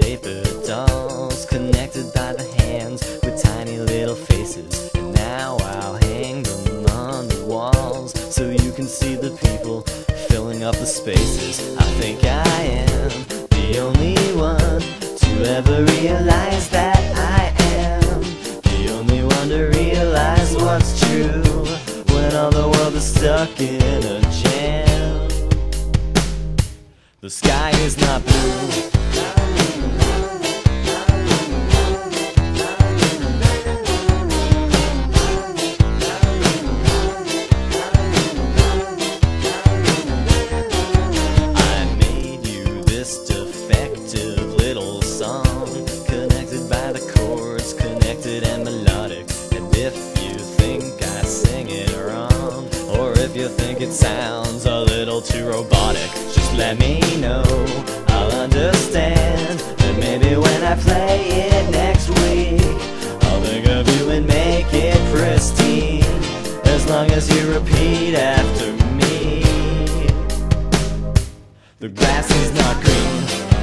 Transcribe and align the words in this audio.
paper 0.00 0.42
dolls 0.66 1.44
connected 1.46 2.12
by 2.14 2.32
the 2.32 2.44
hands 2.62 3.02
with 3.22 3.42
tiny 3.42 3.78
little 3.78 4.14
faces. 4.14 4.90
And 4.94 5.14
now 5.14 5.56
I'll 5.60 5.96
hang 5.96 6.42
them 6.42 6.86
on 6.86 7.28
the 7.28 7.44
walls 7.46 8.12
so 8.34 8.50
you 8.50 8.72
can 8.72 8.86
see 8.86 9.14
the 9.14 9.30
people 9.46 9.82
filling 10.28 10.62
up 10.64 10.76
the 10.76 10.86
spaces. 10.86 11.76
I 11.76 11.84
think 12.00 12.24
I 12.24 12.62
am 12.84 13.10
the 13.50 13.78
only 13.78 14.16
one 14.34 14.80
to 15.22 15.50
ever 15.56 15.84
realize 15.84 16.68
that 16.70 17.00
I 17.16 17.52
am 17.74 18.22
the 18.62 18.92
only 18.92 19.22
one 19.22 19.48
to 19.48 19.64
realize 19.78 20.54
what's 20.56 21.00
true 21.00 21.42
when 22.14 22.34
all 22.34 22.50
the 22.50 22.68
world 22.68 22.94
is 22.94 23.14
stuck 23.14 23.60
in 23.60 24.02
a 24.04 24.20
jam. 24.30 25.28
The 27.20 27.30
sky 27.30 27.70
is 27.80 27.98
not 28.00 28.24
blue. 28.24 28.88
You 53.48 53.54
think 53.54 53.80
it 53.80 53.92
sounds 53.92 54.66
a 54.66 54.80
little 54.80 55.22
too 55.22 55.48
robotic, 55.48 56.10
just 56.32 56.52
let 56.54 56.78
me 56.78 57.00
know. 57.20 57.42
I'll 58.08 58.32
understand. 58.32 59.62
And 59.80 59.98
maybe 59.98 60.36
when 60.36 60.62
I 60.62 60.74
play 60.76 61.28
it 61.52 61.70
next 61.70 62.08
week, 62.20 62.60
I'll 63.22 63.40
think 63.42 63.66
of 63.68 63.88
you 63.96 64.10
and 64.10 64.26
make 64.26 64.66
it 64.72 64.98
pristine. 65.12 66.02
As 66.64 66.86
long 66.88 67.10
as 67.10 67.28
you 67.34 67.52
repeat 67.52 68.14
after 68.14 68.72
me. 68.94 69.42
The 71.78 71.88
grass 71.88 72.30
is 72.30 72.52
not 72.54 72.82
green. 72.82 73.57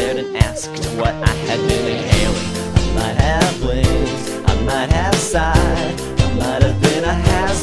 Stared 0.00 0.16
and 0.16 0.36
asked 0.38 0.70
what 0.96 1.12
I 1.12 1.34
had 1.48 1.60
been 1.68 1.86
inhaling. 1.96 2.50
I 2.74 2.94
might 2.94 3.16
have 3.20 3.60
blinked. 3.60 4.48
I 4.48 4.54
might 4.62 4.90
have 4.92 5.14
sighed. 5.14 6.00
I 6.20 6.34
might 6.40 6.62
have 6.62 6.80
been 6.80 7.04
a 7.04 7.12
has, 7.12 7.59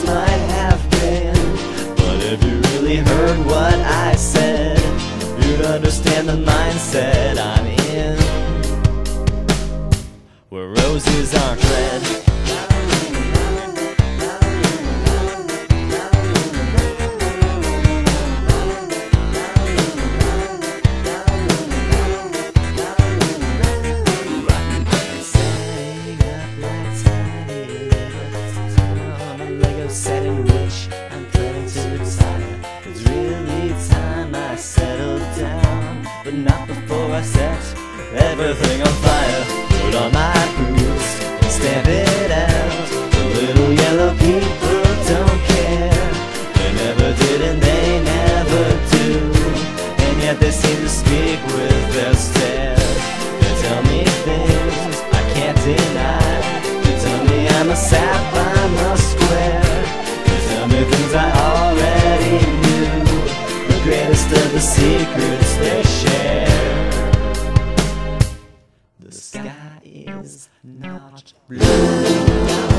I'm 30.68 31.26
planning 31.28 31.66
to 31.66 31.82
retire. 31.92 32.60
It's 32.84 33.02
really 33.04 33.70
time 33.88 34.36
I 34.36 34.58
settled 34.58 35.22
down, 35.38 36.06
but 36.26 36.34
not 36.34 36.68
before 36.68 37.10
I 37.14 37.22
set 37.22 37.64
everything 38.14 38.82
on 38.82 38.94
fire. 39.06 39.46
Put 39.82 39.96
on 39.96 40.12
my 40.12 40.34
boots 40.58 41.24
and 41.24 41.52
stamp 41.52 41.88
it 41.88 42.32
out. 42.32 42.90
The 43.12 43.24
little 43.40 43.72
yellow 43.72 44.14
people 44.18 44.67
secrets 64.68 65.56
they 65.58 65.82
share. 65.84 66.92
The 69.00 69.12
sky 69.12 69.80
is 69.84 70.50
not 70.64 71.34
blue. 71.48 72.77